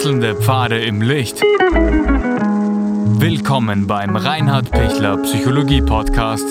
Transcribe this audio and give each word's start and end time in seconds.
Wechselnde 0.00 0.34
Pfade 0.34 0.82
im 0.82 1.02
Licht. 1.02 1.42
Willkommen 3.20 3.86
beim 3.86 4.16
Reinhard 4.16 4.70
Pichler 4.70 5.18
Psychologie 5.18 5.82
Podcast. 5.82 6.46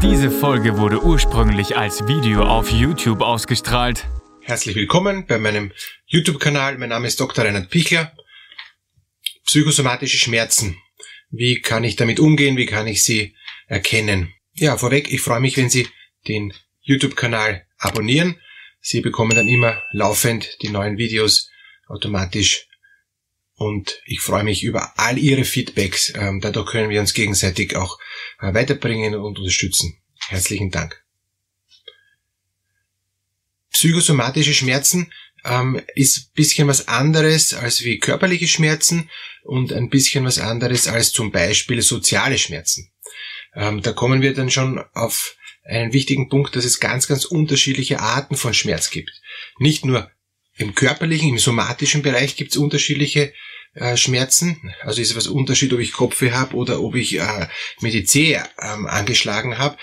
Diese 0.00 0.30
Folge 0.30 0.78
wurde 0.78 1.02
ursprünglich 1.02 1.76
als 1.76 2.06
Video 2.06 2.44
auf 2.44 2.70
YouTube 2.70 3.22
ausgestrahlt. 3.22 4.06
Herzlich 4.42 4.76
willkommen 4.76 5.26
bei 5.26 5.36
meinem 5.36 5.72
YouTube-Kanal. 6.06 6.78
Mein 6.78 6.90
Name 6.90 7.08
ist 7.08 7.18
Dr. 7.18 7.44
Reinhard 7.44 7.68
Pichler. 7.68 8.12
Psychosomatische 9.46 10.18
Schmerzen. 10.18 10.76
Wie 11.30 11.60
kann 11.60 11.82
ich 11.82 11.96
damit 11.96 12.20
umgehen? 12.20 12.56
Wie 12.56 12.66
kann 12.66 12.86
ich 12.86 13.02
sie 13.02 13.34
erkennen? 13.66 14.32
Ja, 14.54 14.76
vorweg, 14.76 15.12
ich 15.12 15.22
freue 15.22 15.40
mich, 15.40 15.56
wenn 15.56 15.70
Sie 15.70 15.88
den 16.28 16.54
YouTube-Kanal 16.82 17.66
abonnieren 17.78 18.36
Sie 18.90 19.02
bekommen 19.02 19.36
dann 19.36 19.46
immer 19.46 19.82
laufend 19.92 20.56
die 20.62 20.70
neuen 20.70 20.96
Videos 20.96 21.50
automatisch 21.88 22.68
und 23.54 24.00
ich 24.06 24.20
freue 24.20 24.44
mich 24.44 24.62
über 24.62 24.98
all 24.98 25.18
Ihre 25.18 25.44
Feedbacks. 25.44 26.14
Ähm, 26.16 26.40
dadurch 26.40 26.70
können 26.70 26.88
wir 26.88 26.98
uns 26.98 27.12
gegenseitig 27.12 27.76
auch 27.76 27.98
äh, 28.40 28.54
weiterbringen 28.54 29.14
und 29.14 29.38
unterstützen. 29.38 29.98
Herzlichen 30.28 30.70
Dank. 30.70 31.04
Psychosomatische 33.74 34.54
Schmerzen 34.54 35.12
ähm, 35.44 35.82
ist 35.94 36.32
bisschen 36.32 36.66
was 36.66 36.88
anderes 36.88 37.52
als 37.52 37.84
wie 37.84 37.98
körperliche 37.98 38.48
Schmerzen 38.48 39.10
und 39.42 39.70
ein 39.70 39.90
bisschen 39.90 40.24
was 40.24 40.38
anderes 40.38 40.88
als 40.88 41.12
zum 41.12 41.30
Beispiel 41.30 41.82
soziale 41.82 42.38
Schmerzen. 42.38 42.90
Ähm, 43.54 43.82
da 43.82 43.92
kommen 43.92 44.22
wir 44.22 44.32
dann 44.32 44.50
schon 44.50 44.82
auf 44.94 45.36
einen 45.68 45.92
wichtigen 45.92 46.28
Punkt, 46.28 46.56
dass 46.56 46.64
es 46.64 46.80
ganz, 46.80 47.06
ganz 47.06 47.24
unterschiedliche 47.24 48.00
Arten 48.00 48.36
von 48.36 48.54
Schmerz 48.54 48.90
gibt. 48.90 49.20
Nicht 49.58 49.84
nur 49.84 50.10
im 50.56 50.74
körperlichen, 50.74 51.28
im 51.28 51.38
somatischen 51.38 52.02
Bereich 52.02 52.36
gibt 52.36 52.52
es 52.52 52.56
unterschiedliche 52.56 53.32
äh, 53.74 53.96
Schmerzen. 53.96 54.72
Also 54.80 55.02
ist 55.02 55.10
es 55.10 55.16
was 55.16 55.28
Unterschied, 55.28 55.72
ob 55.72 55.78
ich 55.78 55.92
Kopfweh 55.92 56.32
habe 56.32 56.56
oder 56.56 56.80
ob 56.80 56.94
ich 56.94 57.18
äh, 57.18 57.48
mir 57.80 57.92
die 57.92 58.04
Zehe 58.04 58.42
ähm, 58.60 58.86
angeschlagen 58.86 59.58
habe. 59.58 59.76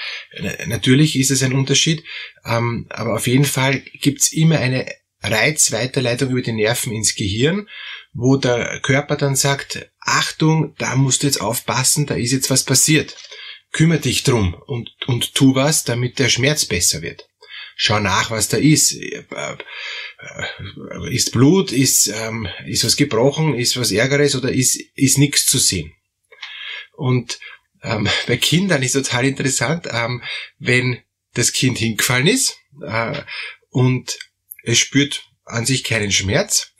Natürlich 0.65 1.17
ist 1.17 1.31
es 1.31 1.43
ein 1.43 1.53
Unterschied, 1.53 2.03
ähm, 2.45 2.87
aber 2.89 3.15
auf 3.15 3.27
jeden 3.27 3.45
Fall 3.45 3.79
gibt 4.01 4.21
es 4.21 4.33
immer 4.33 4.59
eine 4.59 4.91
Reizweiterleitung 5.21 6.31
über 6.31 6.41
die 6.41 6.51
Nerven 6.51 6.91
ins 6.91 7.15
Gehirn, 7.15 7.69
wo 8.11 8.37
der 8.37 8.79
Körper 8.81 9.15
dann 9.15 9.35
sagt, 9.35 9.89
Achtung, 9.99 10.75
da 10.77 10.95
musst 10.95 11.23
du 11.23 11.27
jetzt 11.27 11.41
aufpassen, 11.41 12.05
da 12.05 12.15
ist 12.15 12.31
jetzt 12.31 12.49
was 12.49 12.63
passiert 12.63 13.15
kümmere 13.75 13.99
dich 13.99 14.23
drum 14.23 14.53
und, 14.67 14.89
und 15.05 15.35
tu 15.35 15.53
was, 15.53 15.83
damit 15.83 16.17
der 16.17 16.29
Schmerz 16.29 16.63
besser 16.63 17.01
wird. 17.01 17.27
Schau 17.75 17.99
nach, 17.99 18.31
was 18.31 18.47
da 18.47 18.55
ist. 18.55 18.93
Äh, 18.93 19.25
äh, 19.29 21.13
ist 21.13 21.33
Blut, 21.33 21.73
ist, 21.73 22.07
ähm, 22.07 22.47
ist 22.65 22.85
was 22.85 22.95
gebrochen, 22.95 23.53
ist 23.53 23.75
was 23.75 23.91
Ärgeres 23.91 24.33
oder 24.33 24.49
ist, 24.49 24.79
ist 24.95 25.17
nichts 25.17 25.45
zu 25.45 25.57
sehen. 25.57 25.93
Und 26.93 27.37
ähm, 27.83 28.07
bei 28.27 28.37
Kindern 28.37 28.81
ist 28.81 28.93
total 28.93 29.25
interessant, 29.25 29.89
ähm, 29.91 30.23
wenn 30.57 31.01
das 31.33 31.51
Kind 31.51 31.77
hingefallen 31.77 32.27
ist 32.27 32.57
äh, 32.81 33.23
und 33.71 34.17
es 34.63 34.79
spürt 34.79 35.25
an 35.43 35.65
sich 35.65 35.83
keinen 35.83 36.13
Schmerz 36.13 36.71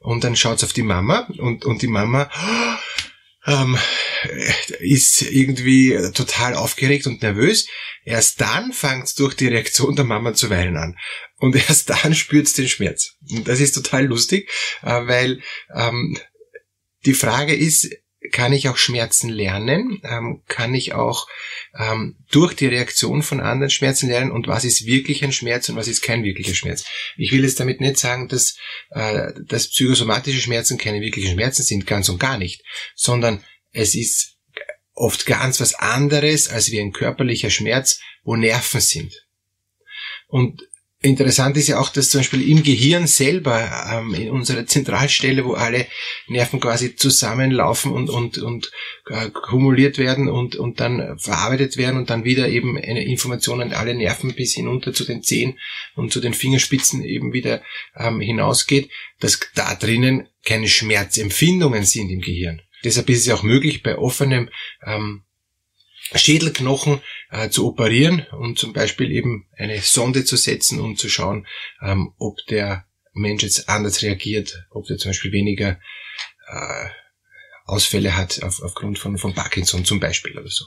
und 0.00 0.24
dann 0.24 0.34
schaut 0.34 0.56
es 0.56 0.64
auf 0.64 0.72
die 0.72 0.82
Mama 0.82 1.28
und, 1.38 1.64
und 1.64 1.80
die 1.82 1.86
Mama 1.86 2.28
ähm, 3.46 3.78
ist 4.80 5.22
irgendwie 5.22 5.96
total 6.12 6.54
aufgeregt 6.54 7.06
und 7.06 7.22
nervös. 7.22 7.66
Erst 8.04 8.40
dann 8.40 8.72
fängt 8.72 9.18
durch 9.18 9.34
die 9.34 9.48
Reaktion 9.48 9.96
der 9.96 10.04
Mama 10.04 10.34
zu 10.34 10.50
weinen 10.50 10.76
an. 10.76 10.96
Und 11.36 11.56
erst 11.68 11.90
dann 11.90 12.14
spürt 12.14 12.56
den 12.56 12.68
Schmerz. 12.68 13.16
Und 13.30 13.48
das 13.48 13.60
ist 13.60 13.72
total 13.72 14.06
lustig, 14.06 14.50
äh, 14.82 15.06
weil 15.06 15.42
ähm, 15.74 16.18
die 17.06 17.14
Frage 17.14 17.54
ist, 17.54 17.88
kann 18.30 18.52
ich 18.52 18.68
auch 18.68 18.76
Schmerzen 18.76 19.28
lernen? 19.28 20.00
Ähm, 20.04 20.42
kann 20.48 20.74
ich 20.74 20.92
auch 20.94 21.28
ähm, 21.78 22.16
durch 22.30 22.54
die 22.54 22.66
Reaktion 22.66 23.22
von 23.22 23.40
anderen 23.40 23.70
Schmerzen 23.70 24.08
lernen? 24.08 24.30
Und 24.30 24.48
was 24.48 24.64
ist 24.64 24.86
wirklich 24.86 25.22
ein 25.24 25.32
Schmerz 25.32 25.68
und 25.68 25.76
was 25.76 25.88
ist 25.88 26.02
kein 26.02 26.24
wirklicher 26.24 26.54
Schmerz? 26.54 26.84
Ich 27.16 27.32
will 27.32 27.42
jetzt 27.42 27.60
damit 27.60 27.80
nicht 27.80 27.98
sagen, 27.98 28.28
dass, 28.28 28.56
äh, 28.90 29.32
dass 29.46 29.68
psychosomatische 29.68 30.40
Schmerzen 30.40 30.78
keine 30.78 31.00
wirklichen 31.00 31.32
Schmerzen 31.32 31.62
sind, 31.62 31.86
ganz 31.86 32.08
und 32.08 32.18
gar 32.18 32.38
nicht, 32.38 32.62
sondern 32.94 33.44
es 33.72 33.94
ist 33.94 34.36
oft 34.94 35.26
ganz 35.26 35.60
was 35.60 35.74
anderes 35.74 36.48
als 36.48 36.70
wie 36.70 36.80
ein 36.80 36.92
körperlicher 36.92 37.50
Schmerz, 37.50 38.00
wo 38.22 38.36
Nerven 38.36 38.80
sind. 38.80 39.26
Und 40.26 40.62
Interessant 41.02 41.56
ist 41.56 41.68
ja 41.68 41.80
auch, 41.80 41.88
dass 41.88 42.10
zum 42.10 42.20
Beispiel 42.20 42.46
im 42.46 42.62
Gehirn 42.62 43.06
selber, 43.06 43.70
ähm, 43.90 44.12
in 44.12 44.30
unserer 44.30 44.66
Zentralstelle, 44.66 45.46
wo 45.46 45.54
alle 45.54 45.86
Nerven 46.28 46.60
quasi 46.60 46.94
zusammenlaufen 46.94 47.90
und, 47.90 48.10
und, 48.10 48.36
und 48.36 48.70
äh, 49.08 49.30
kumuliert 49.30 49.96
werden 49.96 50.28
und, 50.28 50.56
und 50.56 50.78
dann 50.78 51.18
verarbeitet 51.18 51.78
werden 51.78 51.96
und 51.96 52.10
dann 52.10 52.24
wieder 52.24 52.50
eben 52.50 52.76
eine 52.76 53.02
Information 53.02 53.62
an 53.62 53.72
alle 53.72 53.94
Nerven 53.94 54.34
bis 54.34 54.54
hinunter 54.54 54.92
zu 54.92 55.04
den 55.04 55.22
Zehen 55.22 55.58
und 55.94 56.12
zu 56.12 56.20
den 56.20 56.34
Fingerspitzen 56.34 57.02
eben 57.02 57.32
wieder 57.32 57.62
ähm, 57.96 58.20
hinausgeht, 58.20 58.90
dass 59.20 59.40
da 59.54 59.74
drinnen 59.76 60.28
keine 60.44 60.68
Schmerzempfindungen 60.68 61.84
sind 61.84 62.10
im 62.10 62.20
Gehirn. 62.20 62.60
Deshalb 62.84 63.08
ist 63.08 63.20
es 63.20 63.26
ja 63.26 63.36
auch 63.36 63.42
möglich, 63.42 63.82
bei 63.82 63.96
offenem 63.96 64.50
ähm, 64.84 65.22
Schädelknochen 66.14 67.00
äh, 67.30 67.48
zu 67.50 67.66
operieren 67.66 68.26
und 68.32 68.58
zum 68.58 68.72
Beispiel 68.72 69.10
eben 69.10 69.48
eine 69.56 69.80
Sonde 69.80 70.24
zu 70.24 70.36
setzen, 70.36 70.80
um 70.80 70.96
zu 70.96 71.08
schauen, 71.08 71.46
ähm, 71.82 72.12
ob 72.18 72.38
der 72.48 72.86
Mensch 73.12 73.42
jetzt 73.42 73.68
anders 73.68 74.02
reagiert, 74.02 74.66
ob 74.70 74.86
der 74.86 74.98
zum 74.98 75.10
Beispiel 75.10 75.32
weniger 75.32 75.80
äh, 76.48 76.88
Ausfälle 77.66 78.16
hat 78.16 78.42
auf, 78.42 78.62
aufgrund 78.62 78.98
von, 78.98 79.16
von 79.18 79.34
Parkinson 79.34 79.84
zum 79.84 80.00
Beispiel 80.00 80.36
oder 80.36 80.50
so. 80.50 80.64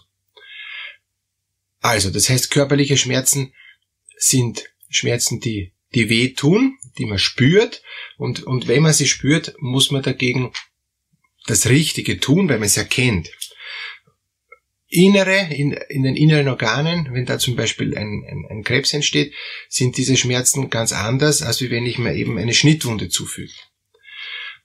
Also, 1.79 2.09
das 2.09 2.29
heißt, 2.29 2.50
körperliche 2.50 2.96
Schmerzen 2.96 3.53
sind 4.18 4.69
Schmerzen, 4.90 5.41
die, 5.41 5.73
die 5.94 6.09
wehtun, 6.09 6.78
die 6.97 7.06
man 7.06 7.19
spürt 7.19 7.84
und, 8.18 8.44
und 8.44 8.68
wenn 8.68 8.84
man 8.84 8.94
sie 8.94 9.07
spürt, 9.07 9.53
muss 9.59 9.91
man 9.91 10.02
dagegen 10.02 10.53
das 11.46 11.68
Richtige 11.68 12.19
tun, 12.19 12.47
weil 12.47 12.59
man 12.59 12.68
es 12.68 12.78
erkennt. 12.78 13.29
Innere, 14.93 15.47
in, 15.51 15.71
in 15.71 16.03
den 16.03 16.15
inneren 16.15 16.47
Organen, 16.47 17.09
wenn 17.11 17.25
da 17.25 17.39
zum 17.39 17.55
Beispiel 17.55 17.97
ein, 17.97 18.23
ein, 18.29 18.45
ein 18.49 18.63
Krebs 18.63 18.93
entsteht, 18.93 19.33
sind 19.67 19.97
diese 19.97 20.17
Schmerzen 20.17 20.69
ganz 20.69 20.93
anders, 20.93 21.41
als 21.41 21.61
wie 21.61 21.71
wenn 21.71 21.85
ich 21.85 21.97
mir 21.97 22.13
eben 22.13 22.37
eine 22.37 22.53
Schnittwunde 22.53 23.09
zufüge. 23.09 23.53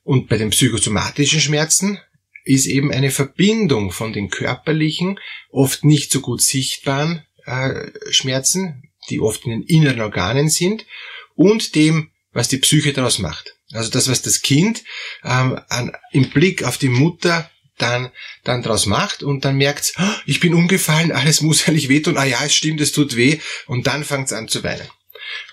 Und 0.02 0.28
bei 0.28 0.36
den 0.36 0.50
psychosomatischen 0.50 1.40
Schmerzen 1.40 1.98
ist 2.44 2.66
eben 2.66 2.92
eine 2.92 3.10
Verbindung 3.10 3.90
von 3.90 4.12
den 4.12 4.30
körperlichen, 4.30 5.18
oft 5.50 5.84
nicht 5.84 6.12
so 6.12 6.20
gut 6.20 6.42
sichtbaren 6.42 7.26
äh, 7.44 7.90
Schmerzen, 8.10 8.90
die 9.10 9.20
oft 9.20 9.44
in 9.44 9.50
den 9.50 9.62
inneren 9.62 10.00
Organen 10.00 10.48
sind, 10.48 10.86
und 11.34 11.74
dem, 11.74 12.10
was 12.32 12.48
die 12.48 12.58
Psyche 12.58 12.92
daraus 12.92 13.18
macht. 13.18 13.54
Also 13.72 13.90
das, 13.90 14.08
was 14.08 14.22
das 14.22 14.42
Kind 14.42 14.82
ähm, 15.24 15.60
an, 15.68 15.92
im 16.12 16.30
Blick 16.30 16.64
auf 16.64 16.78
die 16.78 16.88
Mutter 16.88 17.50
dann, 17.78 18.10
dann 18.44 18.62
draus 18.62 18.86
macht 18.86 19.22
und 19.22 19.44
dann 19.44 19.56
merkt, 19.56 19.94
oh, 19.98 20.02
ich 20.26 20.40
bin 20.40 20.54
umgefallen, 20.54 21.12
alles 21.12 21.40
muss 21.40 21.66
nicht 21.68 21.88
wehtun, 21.88 22.16
ah 22.16 22.24
ja, 22.24 22.44
es 22.44 22.54
stimmt, 22.54 22.80
es 22.80 22.92
tut 22.92 23.16
weh 23.16 23.38
und 23.66 23.86
dann 23.86 24.04
fängt 24.04 24.26
es 24.26 24.32
an 24.32 24.48
zu 24.48 24.62
weinen. 24.62 24.88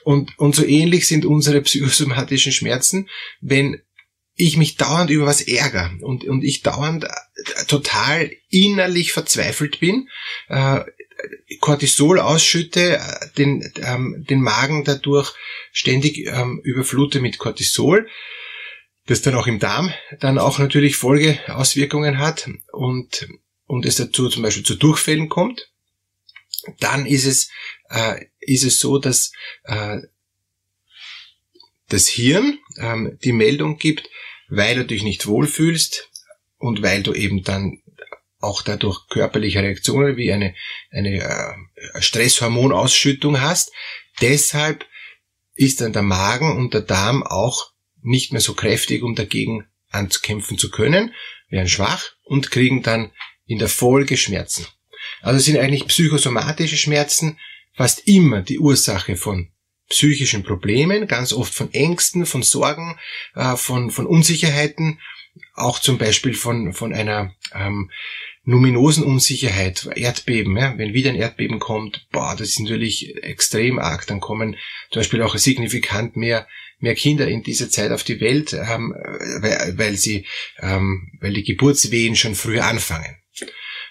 Und, 0.03 0.37
und 0.37 0.55
so 0.55 0.65
ähnlich 0.65 1.07
sind 1.07 1.25
unsere 1.25 1.61
psychosomatischen 1.61 2.51
Schmerzen, 2.51 3.09
wenn 3.41 3.81
ich 4.35 4.57
mich 4.57 4.75
dauernd 4.75 5.09
über 5.09 5.25
was 5.25 5.41
ärgere 5.41 5.91
und, 6.01 6.25
und 6.25 6.43
ich 6.43 6.61
dauernd 6.61 7.05
äh, 7.05 7.65
total 7.67 8.31
innerlich 8.49 9.13
verzweifelt 9.13 9.79
bin, 9.79 10.09
äh, 10.49 10.81
Cortisol 11.61 12.19
ausschütte, 12.19 12.97
äh, 12.97 13.27
den, 13.37 13.71
ähm, 13.77 14.25
den 14.29 14.41
Magen 14.41 14.83
dadurch 14.83 15.33
ständig 15.71 16.25
ähm, 16.27 16.59
überflute 16.63 17.21
mit 17.21 17.37
Cortisol, 17.37 18.07
das 19.05 19.21
dann 19.21 19.35
auch 19.35 19.47
im 19.47 19.59
Darm 19.59 19.93
dann 20.19 20.39
auch 20.39 20.59
natürlich 20.59 20.97
Folgeauswirkungen 20.97 22.17
hat 22.17 22.49
und, 22.71 23.27
und 23.65 23.85
es 23.85 23.95
dazu 23.95 24.29
zum 24.29 24.43
Beispiel 24.43 24.63
zu 24.63 24.75
Durchfällen 24.75 25.29
kommt, 25.29 25.71
dann 26.79 27.05
ist 27.05 27.25
es, 27.25 27.49
äh, 27.89 28.25
ist 28.39 28.63
es 28.63 28.79
so, 28.79 28.97
dass 28.97 29.31
äh, 29.63 29.99
das 31.89 32.07
Hirn 32.07 32.57
ähm, 32.77 33.19
die 33.23 33.31
Meldung 33.31 33.77
gibt, 33.77 34.09
weil 34.49 34.75
du 34.75 34.85
dich 34.85 35.03
nicht 35.03 35.27
wohlfühlst 35.27 36.09
und 36.57 36.81
weil 36.81 37.03
du 37.03 37.13
eben 37.13 37.43
dann 37.43 37.81
auch 38.39 38.61
dadurch 38.61 39.07
körperliche 39.09 39.59
Reaktionen 39.59 40.17
wie 40.17 40.31
eine, 40.31 40.55
eine 40.91 41.21
äh, 41.21 42.01
Stresshormonausschüttung 42.01 43.41
hast. 43.41 43.71
Deshalb 44.21 44.85
ist 45.53 45.81
dann 45.81 45.93
der 45.93 46.01
Magen 46.01 46.57
und 46.57 46.73
der 46.73 46.81
Darm 46.81 47.23
auch 47.23 47.74
nicht 48.05 48.31
mehr 48.31 48.41
so 48.41 48.53
kräftig, 48.53 49.03
um 49.03 49.15
dagegen 49.15 49.65
anzukämpfen 49.89 50.57
zu 50.57 50.69
können, 50.69 51.13
werden 51.49 51.67
schwach 51.67 52.03
und 52.23 52.51
kriegen 52.51 52.83
dann 52.83 53.11
in 53.45 53.59
der 53.59 53.69
Folge 53.69 54.17
Schmerzen. 54.17 54.67
Also 55.21 55.39
sind 55.39 55.57
eigentlich 55.57 55.87
psychosomatische 55.87 56.77
Schmerzen 56.77 57.39
fast 57.73 58.07
immer 58.07 58.41
die 58.41 58.59
Ursache 58.59 59.15
von 59.15 59.51
psychischen 59.89 60.43
Problemen, 60.43 61.07
ganz 61.07 61.33
oft 61.33 61.53
von 61.53 61.73
Ängsten, 61.73 62.25
von 62.25 62.41
Sorgen, 62.41 62.97
äh, 63.35 63.55
von, 63.55 63.91
von 63.91 64.07
Unsicherheiten, 64.07 64.99
auch 65.53 65.79
zum 65.79 65.97
Beispiel 65.97 66.33
von, 66.33 66.73
von 66.73 66.93
einer 66.93 67.33
ähm, 67.53 67.91
numinosen 68.43 69.03
Unsicherheit, 69.03 69.89
Erdbeben, 69.95 70.55
ja, 70.57 70.77
wenn 70.77 70.93
wieder 70.93 71.09
ein 71.09 71.15
Erdbeben 71.15 71.59
kommt, 71.59 72.07
boah, 72.11 72.35
das 72.37 72.49
ist 72.49 72.59
natürlich 72.59 73.15
extrem 73.23 73.79
arg, 73.79 74.07
dann 74.07 74.19
kommen 74.19 74.55
zum 74.91 75.01
Beispiel 75.01 75.21
auch 75.21 75.35
signifikant 75.37 76.15
mehr 76.15 76.47
mehr 76.79 76.95
Kinder 76.95 77.27
in 77.27 77.43
dieser 77.43 77.69
Zeit 77.69 77.91
auf 77.91 78.03
die 78.03 78.19
Welt, 78.19 78.53
ähm, 78.53 78.93
weil, 79.41 79.77
weil 79.77 79.95
sie, 79.95 80.25
ähm, 80.59 81.11
weil 81.19 81.33
die 81.33 81.43
Geburtswehen 81.43 82.15
schon 82.15 82.35
früher 82.35 82.65
anfangen. 82.65 83.17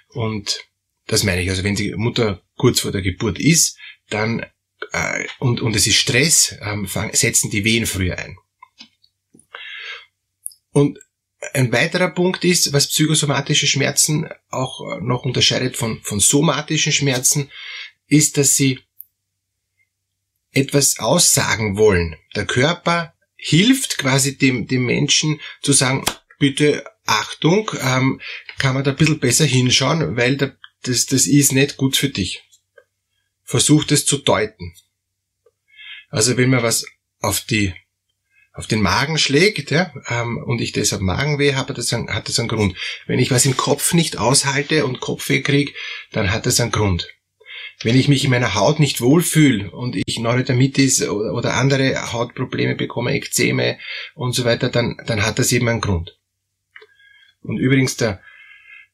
Und 0.08 0.60
das 1.06 1.24
meine 1.24 1.42
ich, 1.42 1.50
also 1.50 1.64
wenn 1.64 1.74
die 1.74 1.94
Mutter 1.94 2.42
kurz 2.56 2.80
vor 2.80 2.92
der 2.92 3.02
Geburt 3.02 3.38
ist, 3.38 3.78
dann 4.10 4.46
äh, 4.92 5.24
und, 5.38 5.60
und 5.60 5.74
es 5.76 5.86
ist 5.86 5.96
Stress, 5.96 6.56
ähm, 6.60 6.88
setzen 7.12 7.50
die 7.50 7.64
Wehen 7.64 7.86
früher 7.86 8.18
ein. 8.18 8.36
Und 10.70 10.98
ein 11.52 11.72
weiterer 11.72 12.10
Punkt 12.10 12.44
ist, 12.44 12.72
was 12.72 12.88
psychosomatische 12.88 13.66
Schmerzen 13.66 14.28
auch 14.50 15.00
noch 15.00 15.24
unterscheidet 15.24 15.76
von, 15.76 16.00
von 16.02 16.20
somatischen 16.20 16.92
Schmerzen, 16.92 17.50
ist, 18.06 18.38
dass 18.38 18.56
sie 18.56 18.80
etwas 20.54 20.98
aussagen 20.98 21.76
wollen. 21.76 22.16
Der 22.34 22.46
Körper 22.46 23.14
hilft 23.36 23.98
quasi 23.98 24.38
dem, 24.38 24.66
dem 24.66 24.84
Menschen 24.86 25.40
zu 25.62 25.72
sagen, 25.72 26.04
bitte 26.38 26.84
Achtung, 27.06 27.70
ähm, 27.80 28.20
kann 28.58 28.74
man 28.74 28.84
da 28.84 28.92
ein 28.92 28.96
bisschen 28.96 29.20
besser 29.20 29.44
hinschauen, 29.44 30.16
weil 30.16 30.36
da, 30.36 30.52
das, 30.82 31.06
das 31.06 31.26
ist 31.26 31.52
nicht 31.52 31.76
gut 31.76 31.96
für 31.96 32.08
dich. 32.08 32.42
Versucht 33.42 33.92
es 33.92 34.06
zu 34.06 34.18
deuten. 34.18 34.74
Also 36.08 36.36
wenn 36.36 36.50
man 36.50 36.62
was 36.62 36.86
auf 37.20 37.40
die 37.40 37.74
auf 38.54 38.68
den 38.68 38.82
Magen 38.82 39.18
schlägt 39.18 39.72
ja, 39.72 39.92
ähm, 40.08 40.38
und 40.38 40.60
ich 40.60 40.70
deshalb 40.70 41.02
Magenweh 41.02 41.54
habe, 41.54 41.74
das 41.74 41.92
ein, 41.92 42.08
hat 42.08 42.28
das 42.28 42.38
einen 42.38 42.48
Grund. 42.48 42.76
Wenn 43.06 43.18
ich 43.18 43.32
was 43.32 43.44
im 43.46 43.56
Kopf 43.56 43.94
nicht 43.94 44.16
aushalte 44.16 44.86
und 44.86 45.00
Kopfweh 45.00 45.42
kriege, 45.42 45.72
dann 46.12 46.30
hat 46.30 46.46
das 46.46 46.60
einen 46.60 46.70
Grund. 46.70 47.08
Wenn 47.82 47.96
ich 47.96 48.08
mich 48.08 48.24
in 48.24 48.30
meiner 48.30 48.54
Haut 48.54 48.80
nicht 48.80 49.00
wohlfühle 49.00 49.70
und 49.70 49.96
ich 50.06 50.18
Neurodermitis 50.18 51.06
oder, 51.08 51.54
andere 51.54 52.12
Hautprobleme 52.12 52.74
bekomme, 52.74 53.12
Ekzeme 53.12 53.78
und 54.14 54.32
so 54.32 54.44
weiter, 54.44 54.68
dann, 54.68 54.96
dann 55.06 55.24
hat 55.24 55.38
das 55.38 55.52
eben 55.52 55.68
einen 55.68 55.80
Grund. 55.80 56.18
Und 57.42 57.58
übrigens 57.58 57.96
der, 57.96 58.22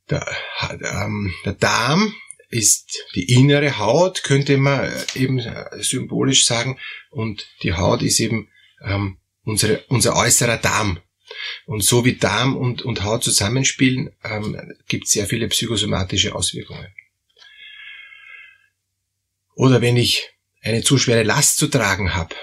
der, 0.08 0.26
ähm, 0.70 1.32
der 1.44 1.52
Darm 1.52 2.14
ist 2.48 3.04
die 3.14 3.32
innere 3.32 3.78
Haut, 3.78 4.24
könnte 4.24 4.56
man 4.56 4.92
eben 5.14 5.40
symbolisch 5.78 6.44
sagen, 6.44 6.78
und 7.10 7.48
die 7.62 7.74
Haut 7.74 8.02
ist 8.02 8.18
eben 8.18 8.48
ähm, 8.84 9.18
unsere, 9.44 9.84
unser 9.88 10.16
äußerer 10.16 10.56
Darm. 10.56 10.98
Und 11.66 11.84
so 11.84 12.04
wie 12.04 12.16
Darm 12.16 12.56
und, 12.56 12.82
und 12.82 13.04
Haut 13.04 13.22
zusammenspielen, 13.22 14.10
ähm, 14.24 14.74
gibt 14.88 15.06
es 15.06 15.12
sehr 15.12 15.26
viele 15.26 15.46
psychosomatische 15.48 16.34
Auswirkungen. 16.34 16.88
Oder 19.60 19.82
wenn 19.82 19.98
ich 19.98 20.30
eine 20.62 20.82
zu 20.82 20.96
schwere 20.96 21.22
Last 21.22 21.58
zu 21.58 21.68
tragen 21.68 22.14
habe, 22.14 22.34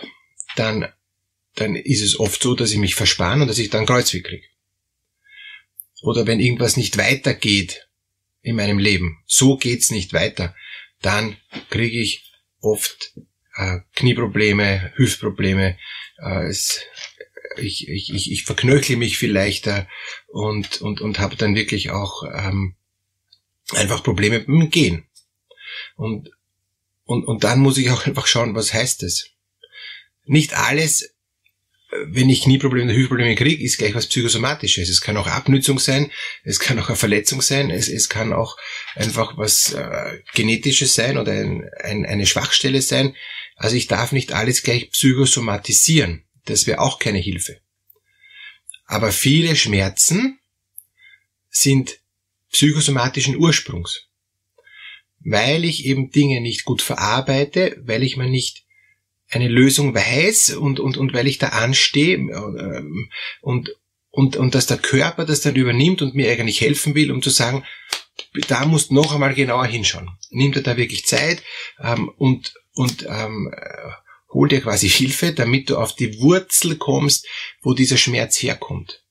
dann, 0.56 0.88
dann 1.56 1.76
ist 1.76 2.04
es 2.04 2.20
oft 2.20 2.44
so, 2.44 2.54
dass 2.54 2.72
ich 2.72 2.78
mich 2.78 2.94
verspanne 2.94 3.42
und 3.42 3.48
dass 3.48 3.58
ich 3.58 3.72
dann 3.72 3.88
Kreuzweh 3.88 4.22
kriege. 4.22 4.46
Oder 6.04 6.28
wenn 6.28 6.40
irgendwas 6.40 6.78
nicht 6.78 6.96
weitergeht 7.00 7.90
in 8.44 8.56
meinem 8.56 8.78
Leben, 8.78 9.18
so 9.26 9.58
geht's 9.58 9.90
nicht 9.90 10.14
weiter, 10.14 10.54
dann 11.02 11.38
kriege 11.72 12.00
ich 12.00 12.32
oft 12.62 13.14
äh, 13.56 13.80
Knieprobleme, 13.96 14.94
Hüftprobleme, 14.96 15.80
äh, 16.20 16.46
es, 16.46 16.84
ich, 17.58 17.88
ich, 17.90 18.14
ich, 18.14 18.32
ich 18.32 18.44
verknöchle 18.44 18.96
mich 18.96 19.18
viel 19.18 19.32
leichter 19.32 19.88
und, 20.28 20.82
und, 20.82 21.02
und 21.02 21.18
habe 21.18 21.36
dann 21.36 21.56
wirklich 21.56 21.90
auch 21.90 22.22
ähm, 22.32 22.76
einfach 23.72 24.04
Probleme 24.04 24.38
mit 24.38 24.48
dem 24.48 24.70
Gehen. 24.70 25.08
Und, 25.96 26.30
und, 27.08 27.26
und 27.26 27.44
dann 27.44 27.60
muss 27.60 27.78
ich 27.78 27.90
auch 27.90 28.06
einfach 28.06 28.28
schauen, 28.28 28.56
was 28.56 28.74
heißt 28.74 29.02
das? 29.04 29.30
Nicht 30.26 30.54
alles, 30.56 31.16
wenn 31.90 32.30
ich 32.30 32.44
Knieprobleme 32.44 32.92
oder 32.92 33.00
Hüftprobleme 33.00 33.36
kriege, 33.36 33.64
ist 33.64 33.78
gleich 33.78 33.96
was 33.96 34.08
Psychosomatisches. 34.08 34.90
Es 34.90 35.02
kann 35.02 35.16
auch 35.16 35.28
Abnützung 35.28 35.80
sein, 35.80 36.12
es 36.44 36.60
kann 36.60 36.78
auch 36.80 36.90
eine 36.90 36.98
Verletzung 36.98 37.42
sein, 37.42 37.72
es, 37.72 37.88
es 37.88 38.10
kann 38.10 38.34
auch 38.34 38.58
einfach 38.96 39.38
was 39.38 39.74
äh, 39.74 40.20
Genetisches 40.34 40.96
sein 40.96 41.18
oder 41.18 41.32
ein, 41.32 41.64
ein, 41.82 42.06
eine 42.06 42.26
Schwachstelle 42.26 42.82
sein. 42.82 43.16
Also 43.56 43.76
ich 43.76 43.88
darf 43.88 44.12
nicht 44.12 44.34
alles 44.34 44.64
gleich 44.64 44.92
psychosomatisieren. 44.92 46.26
Das 46.46 46.68
wäre 46.68 46.80
auch 46.80 47.00
keine 47.00 47.20
Hilfe. 47.20 47.60
Aber 48.86 49.12
viele 49.12 49.56
Schmerzen 49.56 50.40
sind 51.50 52.00
psychosomatischen 52.52 53.38
Ursprungs. 53.38 54.07
Weil 55.20 55.66
ich 55.66 55.86
eben 55.86 56.12
Dinge 56.12 56.42
nicht 56.42 56.66
gut 56.66 56.82
verarbeite, 56.82 57.82
weil 57.86 58.04
ich 58.04 58.18
mir 58.18 58.28
nicht 58.28 58.66
eine 59.30 59.48
Lösung 59.48 59.94
weiß 59.94 60.56
und, 60.56 60.80
und, 60.80 60.98
und 60.98 61.14
weil 61.14 61.28
ich 61.28 61.38
da 61.38 61.50
anstehe 61.50 62.16
ähm, 62.16 63.10
und, 63.42 63.76
und, 64.10 64.38
und 64.38 64.56
dass 64.56 64.68
der 64.68 64.78
Körper 64.78 65.26
das 65.26 65.42
dann 65.42 65.56
übernimmt 65.56 66.02
und 66.02 66.16
mir 66.16 66.32
eigentlich 66.32 66.62
helfen 66.62 66.96
will, 66.96 67.12
um 67.12 67.22
zu 67.22 67.30
sagen, 67.30 67.66
da 68.48 68.66
musst 68.66 68.92
noch 68.92 69.14
einmal 69.14 69.34
genauer 69.34 69.66
hinschauen. 69.66 70.10
Nimmt 70.30 70.56
er 70.56 70.62
da 70.62 70.78
wirklich 70.78 71.06
Zeit 71.06 71.44
ähm, 71.82 72.10
und, 72.18 72.54
und 72.74 73.06
ähm, 73.08 73.54
hol 74.32 74.48
dir 74.48 74.62
quasi 74.62 74.90
Hilfe, 74.90 75.34
damit 75.34 75.70
du 75.70 75.78
auf 75.78 75.96
die 75.96 76.20
Wurzel 76.20 76.78
kommst, 76.78 77.28
wo 77.62 77.74
dieser 77.74 77.98
Schmerz 77.98 78.42
herkommt. 78.42 79.04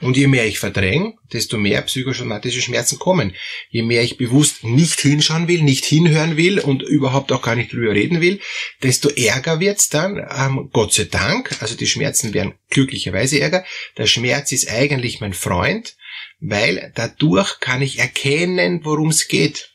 Und 0.00 0.16
je 0.16 0.26
mehr 0.26 0.46
ich 0.46 0.58
verdränge, 0.58 1.14
desto 1.32 1.58
mehr 1.58 1.82
psychosomatische 1.82 2.62
Schmerzen 2.62 2.98
kommen. 2.98 3.34
Je 3.70 3.82
mehr 3.82 4.02
ich 4.02 4.16
bewusst 4.16 4.64
nicht 4.64 5.00
hinschauen 5.00 5.48
will, 5.48 5.62
nicht 5.62 5.84
hinhören 5.84 6.36
will 6.36 6.58
und 6.58 6.82
überhaupt 6.82 7.32
auch 7.32 7.42
gar 7.42 7.56
nicht 7.56 7.72
drüber 7.72 7.92
reden 7.92 8.20
will, 8.20 8.40
desto 8.82 9.08
ärger 9.08 9.60
wird's 9.60 9.88
dann. 9.88 10.18
Ähm, 10.18 10.70
Gott 10.72 10.92
sei 10.92 11.04
Dank, 11.04 11.56
also 11.60 11.74
die 11.74 11.86
Schmerzen 11.86 12.34
werden 12.34 12.54
glücklicherweise 12.70 13.40
ärger. 13.40 13.64
Der 13.96 14.06
Schmerz 14.06 14.52
ist 14.52 14.70
eigentlich 14.70 15.20
mein 15.20 15.34
Freund, 15.34 15.96
weil 16.40 16.92
dadurch 16.94 17.60
kann 17.60 17.82
ich 17.82 17.98
erkennen, 17.98 18.80
worum 18.84 19.08
es 19.08 19.28
geht. 19.28 19.72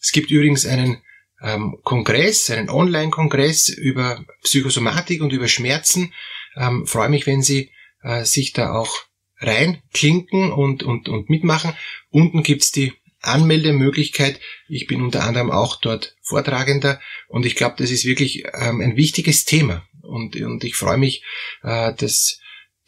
Es 0.00 0.12
gibt 0.12 0.30
übrigens 0.30 0.64
einen 0.64 1.02
ähm, 1.42 1.78
Kongress, 1.82 2.50
einen 2.50 2.70
Online-Kongress 2.70 3.68
über 3.68 4.24
Psychosomatik 4.42 5.22
und 5.22 5.32
über 5.32 5.48
Schmerzen. 5.48 6.12
Ähm, 6.56 6.86
freue 6.86 7.08
mich, 7.08 7.26
wenn 7.26 7.42
Sie 7.42 7.70
äh, 8.02 8.24
sich 8.24 8.52
da 8.52 8.72
auch 8.72 9.08
reinklinken 9.40 10.52
und, 10.52 10.82
und, 10.82 11.08
und 11.08 11.30
mitmachen. 11.30 11.74
Unten 12.10 12.42
gibt's 12.42 12.72
die 12.72 12.92
Anmeldemöglichkeit. 13.20 14.40
Ich 14.68 14.86
bin 14.86 15.02
unter 15.02 15.24
anderem 15.24 15.50
auch 15.50 15.76
dort 15.76 16.16
Vortragender 16.22 17.00
und 17.28 17.46
ich 17.46 17.56
glaube, 17.56 17.76
das 17.78 17.90
ist 17.90 18.04
wirklich 18.04 18.44
ähm, 18.54 18.80
ein 18.80 18.96
wichtiges 18.96 19.44
Thema. 19.44 19.84
Und, 20.02 20.36
und 20.36 20.64
ich 20.64 20.74
freue 20.74 20.98
mich, 20.98 21.22
äh, 21.62 21.92
dass 21.94 22.40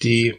die, 0.03 0.35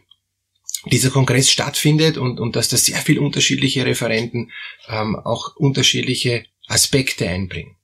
dieser 0.86 1.10
Kongress 1.10 1.50
stattfindet 1.50 2.16
und, 2.16 2.40
und 2.40 2.56
dass 2.56 2.68
da 2.68 2.76
sehr 2.76 2.98
viel 2.98 3.18
unterschiedliche 3.18 3.86
Referenten 3.86 4.50
ähm, 4.88 5.16
auch 5.16 5.54
unterschiedliche 5.56 6.44
Aspekte 6.66 7.28
einbringen. 7.28 7.76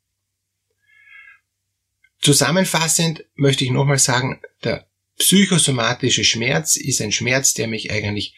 Zusammenfassend 2.20 3.24
möchte 3.36 3.64
ich 3.64 3.70
nochmal 3.70 3.98
sagen, 3.98 4.40
der 4.64 4.87
psychosomatische 5.18 6.24
Schmerz 6.24 6.76
ist 6.76 7.00
ein 7.00 7.12
Schmerz, 7.12 7.54
der 7.54 7.68
mich 7.68 7.90
eigentlich 7.90 8.34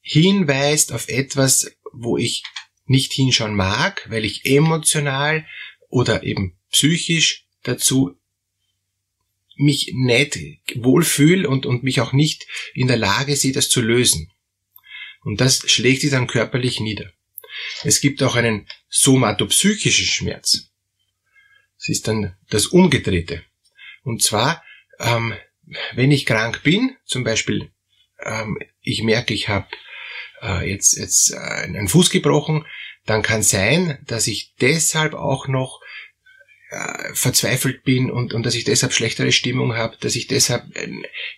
hinweist 0.00 0.92
auf 0.92 1.08
etwas, 1.08 1.70
wo 1.92 2.16
ich 2.16 2.42
nicht 2.86 3.12
hinschauen 3.12 3.54
mag, 3.54 4.06
weil 4.10 4.24
ich 4.24 4.44
emotional 4.46 5.46
oder 5.88 6.24
eben 6.24 6.58
psychisch 6.72 7.46
dazu 7.62 8.16
mich 9.56 9.92
nicht 9.94 10.38
wohlfühle 10.74 11.48
und, 11.48 11.66
und 11.66 11.82
mich 11.82 12.00
auch 12.00 12.12
nicht 12.12 12.46
in 12.74 12.88
der 12.88 12.96
Lage 12.96 13.36
sehe, 13.36 13.52
das 13.52 13.68
zu 13.68 13.82
lösen. 13.82 14.32
Und 15.22 15.40
das 15.40 15.70
schlägt 15.70 16.00
sich 16.00 16.10
dann 16.10 16.26
körperlich 16.26 16.80
nieder. 16.80 17.12
Es 17.84 18.00
gibt 18.00 18.22
auch 18.22 18.36
einen 18.36 18.66
somatopsychischen 18.88 20.06
Schmerz. 20.06 20.70
Das 21.78 21.88
ist 21.88 22.08
dann 22.08 22.36
das 22.48 22.66
Umgedrehte. 22.66 23.44
Und 24.02 24.22
zwar, 24.22 24.64
ähm, 24.98 25.34
wenn 25.94 26.10
ich 26.10 26.26
krank 26.26 26.62
bin, 26.62 26.96
zum 27.04 27.24
Beispiel, 27.24 27.70
ähm, 28.22 28.58
ich 28.80 29.02
merke, 29.02 29.34
ich 29.34 29.48
habe 29.48 29.66
äh, 30.42 30.70
jetzt, 30.70 30.96
jetzt 30.96 31.32
äh, 31.32 31.36
einen 31.36 31.88
Fuß 31.88 32.10
gebrochen, 32.10 32.66
dann 33.06 33.22
kann 33.22 33.42
sein, 33.42 33.98
dass 34.06 34.26
ich 34.26 34.54
deshalb 34.60 35.14
auch 35.14 35.48
noch 35.48 35.79
äh, 36.70 37.14
verzweifelt 37.14 37.82
bin 37.82 38.10
und, 38.10 38.32
und 38.32 38.46
dass 38.46 38.54
ich 38.54 38.64
deshalb 38.64 38.92
schlechtere 38.92 39.32
Stimmung 39.32 39.76
habe, 39.76 39.96
dass 40.00 40.14
ich 40.14 40.28
deshalb 40.28 40.64
äh, 40.76 40.88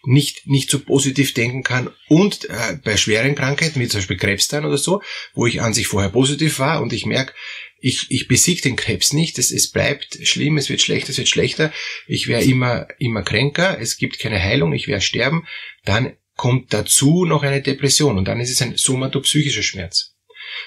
nicht, 0.05 0.47
nicht 0.47 0.71
so 0.71 0.79
positiv 0.79 1.33
denken 1.33 1.63
kann 1.63 1.91
und 2.09 2.49
äh, 2.51 2.79
bei 2.85 2.97
schweren 2.97 3.35
Krankheiten, 3.35 3.81
wie 3.81 3.89
zum 3.89 4.01
Beispiel 4.01 4.19
Krebs 4.19 4.49
dann 4.49 4.67
oder 4.67 4.77
so, 4.77 5.01
wo 5.35 5.47
ich 5.47 5.63
an 5.63 5.73
sich 5.75 5.87
vorher 5.87 6.11
positiv 6.11 6.59
war 6.59 6.83
und 6.83 6.93
ich 6.93 7.07
merke, 7.07 7.33
ich, 7.81 8.07
ich 8.11 8.29
besiege 8.29 8.63
den 8.63 8.77
Krebs 8.77 9.13
nicht, 9.13 9.39
es, 9.39 9.51
es 9.51 9.71
bleibt 9.71 10.19
schlimm, 10.23 10.57
es 10.57 10.69
wird 10.69 10.83
schlechter, 10.83 11.11
es 11.11 11.19
wird 11.19 11.29
schlechter, 11.29 11.73
ich 12.07 12.29
werde 12.29 12.45
immer, 12.45 12.87
immer 12.99 13.23
kränker, 13.23 13.81
es 13.81 13.97
gibt 13.97 14.19
keine 14.19 14.41
Heilung, 14.41 14.73
ich 14.73 14.87
werde 14.87 15.03
sterben, 15.03 15.47
dann 15.85 16.13
kommt 16.37 16.73
dazu 16.73 17.25
noch 17.25 17.43
eine 17.43 17.63
Depression 17.63 18.19
und 18.19 18.29
dann 18.29 18.41
ist 18.41 18.51
es 18.51 18.63
ein 18.63 18.77
somatopsychischer 18.77 19.63
Schmerz. 19.63 20.12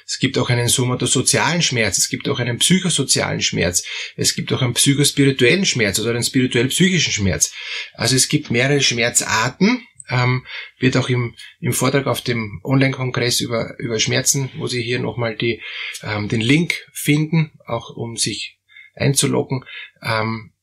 Es 0.05 0.19
gibt 0.19 0.37
auch 0.37 0.49
einen 0.49 0.67
somatosozialen 0.67 1.61
Schmerz, 1.61 1.97
es 1.97 2.09
gibt 2.09 2.27
auch 2.29 2.39
einen 2.39 2.57
psychosozialen 2.57 3.41
Schmerz, 3.41 3.83
es 4.15 4.35
gibt 4.35 4.51
auch 4.53 4.61
einen 4.61 4.73
psychospirituellen 4.73 5.65
Schmerz 5.65 5.99
oder 5.99 6.11
einen 6.11 6.23
spirituell-psychischen 6.23 7.13
Schmerz. 7.13 7.53
Also 7.93 8.15
es 8.15 8.27
gibt 8.27 8.51
mehrere 8.51 8.81
Schmerzarten, 8.81 9.85
ähm, 10.09 10.45
wird 10.79 10.97
auch 10.97 11.09
im, 11.09 11.35
im 11.59 11.73
Vortrag 11.73 12.07
auf 12.07 12.21
dem 12.21 12.61
Online-Kongress 12.63 13.41
über, 13.41 13.77
über 13.79 13.99
Schmerzen, 13.99 14.51
wo 14.57 14.67
Sie 14.67 14.81
hier 14.81 14.99
nochmal 14.99 15.35
die, 15.35 15.61
ähm, 16.03 16.27
den 16.27 16.41
Link 16.41 16.85
finden, 16.93 17.51
auch 17.65 17.89
um 17.95 18.15
sich 18.17 18.59
einzuloggen, 18.95 19.65
ähm, 20.01 20.53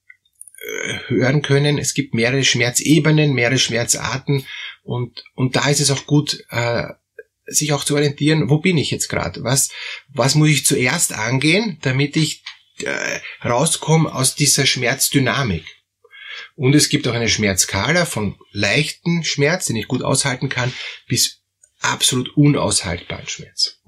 äh, 0.58 0.98
hören 1.08 1.42
können. 1.42 1.78
Es 1.78 1.94
gibt 1.94 2.14
mehrere 2.14 2.44
Schmerzebenen, 2.44 3.34
mehrere 3.34 3.58
Schmerzarten 3.58 4.46
und, 4.82 5.24
und 5.34 5.56
da 5.56 5.68
ist 5.68 5.80
es 5.80 5.90
auch 5.90 6.06
gut, 6.06 6.44
äh, 6.50 6.88
sich 7.46 7.72
auch 7.72 7.84
zu 7.84 7.94
orientieren, 7.94 8.48
wo 8.48 8.58
bin 8.58 8.78
ich 8.78 8.90
jetzt 8.90 9.08
gerade? 9.08 9.42
Was, 9.44 9.70
was 10.08 10.34
muss 10.34 10.48
ich 10.48 10.66
zuerst 10.66 11.12
angehen, 11.12 11.78
damit 11.82 12.16
ich 12.16 12.42
äh, 12.78 13.20
rauskomme 13.44 14.14
aus 14.14 14.34
dieser 14.34 14.66
Schmerzdynamik? 14.66 15.64
Und 16.54 16.74
es 16.74 16.88
gibt 16.88 17.06
auch 17.08 17.14
eine 17.14 17.28
Schmerzskala 17.28 18.04
von 18.04 18.36
leichten 18.50 19.24
Schmerz, 19.24 19.66
den 19.66 19.76
ich 19.76 19.88
gut 19.88 20.02
aushalten 20.02 20.48
kann, 20.48 20.72
bis 21.06 21.42
absolut 21.80 22.36
unaushaltbaren 22.36 23.28
Schmerz. 23.28 23.80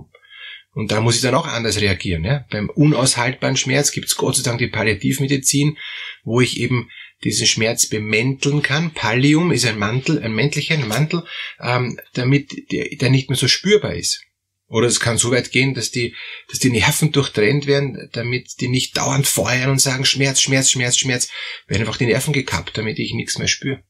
Und 0.72 0.90
da 0.90 1.00
muss 1.00 1.14
ich 1.14 1.22
dann 1.22 1.36
auch 1.36 1.46
anders 1.46 1.80
reagieren. 1.80 2.24
Ja? 2.24 2.44
Beim 2.50 2.68
unaushaltbaren 2.68 3.56
Schmerz 3.56 3.92
gibt 3.92 4.08
es 4.08 4.16
Gott 4.16 4.36
sei 4.36 4.42
Dank 4.42 4.58
die 4.58 4.66
Palliativmedizin, 4.66 5.78
wo 6.24 6.40
ich 6.40 6.58
eben 6.58 6.90
diesen 7.24 7.46
Schmerz 7.46 7.86
bemänteln 7.86 8.62
kann. 8.62 8.92
Pallium 8.92 9.50
ist 9.50 9.66
ein 9.66 9.78
Mantel, 9.78 10.22
ein 10.22 10.34
Mäntelchen, 10.34 10.82
ein 10.82 10.88
Mantel, 10.88 11.24
ähm, 11.60 11.98
damit 12.12 12.70
der, 12.70 12.88
der 12.96 13.10
nicht 13.10 13.30
mehr 13.30 13.38
so 13.38 13.48
spürbar 13.48 13.94
ist. 13.94 14.22
Oder 14.66 14.86
es 14.86 15.00
kann 15.00 15.18
so 15.18 15.30
weit 15.30 15.52
gehen, 15.52 15.74
dass 15.74 15.90
die, 15.90 16.14
dass 16.48 16.58
die 16.58 16.70
Nerven 16.70 17.12
durchtrennt 17.12 17.66
werden, 17.66 18.08
damit 18.12 18.60
die 18.60 18.68
nicht 18.68 18.96
dauernd 18.96 19.26
feuern 19.26 19.70
und 19.70 19.80
sagen 19.80 20.04
Schmerz, 20.04 20.40
Schmerz, 20.40 20.70
Schmerz, 20.70 20.96
Schmerz. 20.96 21.28
Werden 21.66 21.82
einfach 21.82 21.98
die 21.98 22.06
Nerven 22.06 22.32
gekappt, 22.32 22.76
damit 22.76 22.98
ich 22.98 23.14
nichts 23.14 23.38
mehr 23.38 23.48
spüre. 23.48 23.82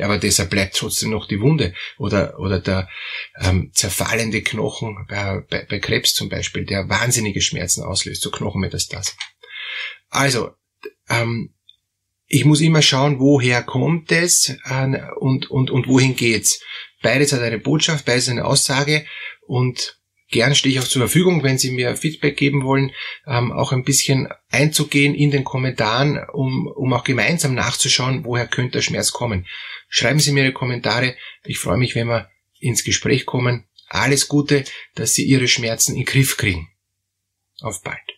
Aber 0.00 0.18
deshalb 0.18 0.50
bleibt 0.50 0.76
trotzdem 0.76 1.10
noch 1.10 1.26
die 1.26 1.40
Wunde 1.40 1.74
oder, 1.98 2.38
oder 2.38 2.60
der 2.60 2.88
ähm, 3.40 3.70
zerfallende 3.72 4.42
Knochen 4.42 5.06
bei, 5.08 5.40
bei, 5.48 5.64
bei 5.64 5.78
Krebs 5.78 6.14
zum 6.14 6.28
Beispiel, 6.28 6.64
der 6.64 6.88
wahnsinnige 6.88 7.40
Schmerzen 7.40 7.82
auslöst, 7.82 8.22
so 8.22 8.30
Knochenmetastasen. 8.30 9.14
Also, 10.10 10.50
ähm, 11.08 11.54
ich 12.28 12.44
muss 12.44 12.60
immer 12.60 12.82
schauen, 12.82 13.18
woher 13.18 13.62
kommt 13.62 14.12
es 14.12 14.56
und, 15.16 15.50
und, 15.50 15.70
und 15.70 15.88
wohin 15.88 16.14
geht's. 16.14 16.60
Beides 17.02 17.32
hat 17.32 17.40
eine 17.40 17.58
Botschaft, 17.58 18.04
beides 18.04 18.28
eine 18.28 18.44
Aussage 18.44 19.06
und 19.46 19.98
Gern 20.30 20.54
stehe 20.54 20.74
ich 20.74 20.80
auch 20.80 20.86
zur 20.86 21.00
Verfügung, 21.00 21.42
wenn 21.42 21.56
Sie 21.56 21.70
mir 21.70 21.96
Feedback 21.96 22.36
geben 22.36 22.62
wollen, 22.62 22.92
ähm, 23.26 23.50
auch 23.50 23.72
ein 23.72 23.82
bisschen 23.82 24.28
einzugehen 24.50 25.14
in 25.14 25.30
den 25.30 25.42
Kommentaren, 25.42 26.22
um, 26.32 26.66
um 26.66 26.92
auch 26.92 27.04
gemeinsam 27.04 27.54
nachzuschauen, 27.54 28.26
woher 28.26 28.46
könnte 28.46 28.72
der 28.72 28.82
Schmerz 28.82 29.12
kommen. 29.12 29.46
Schreiben 29.88 30.20
Sie 30.20 30.32
mir 30.32 30.44
Ihre 30.44 30.52
Kommentare. 30.52 31.16
Ich 31.44 31.58
freue 31.58 31.78
mich, 31.78 31.94
wenn 31.94 32.08
wir 32.08 32.28
ins 32.60 32.84
Gespräch 32.84 33.24
kommen. 33.24 33.64
Alles 33.88 34.28
Gute, 34.28 34.64
dass 34.94 35.14
Sie 35.14 35.24
Ihre 35.24 35.48
Schmerzen 35.48 35.92
in 35.92 36.00
den 36.00 36.04
Griff 36.04 36.36
kriegen. 36.36 36.68
Auf 37.62 37.82
bald. 37.82 38.17